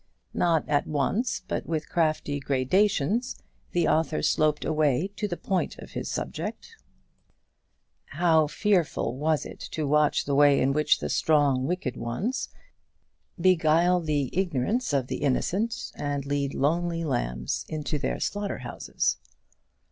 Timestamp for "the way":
10.25-10.59